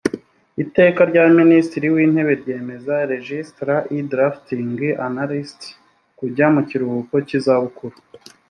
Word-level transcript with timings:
iteka 0.63 1.01
rya 1.11 1.23
minisitiri 1.39 1.87
w 1.95 1.97
intebe 2.05 2.33
ryemerera 2.41 2.97
legislat 3.13 3.83
e 3.99 3.99
drafting 4.11 4.73
analyst 5.07 5.61
kujya 6.17 6.45
mu 6.55 6.61
kiruhuko 6.69 7.15
cy 7.27 7.33
izabukuru 7.39 7.97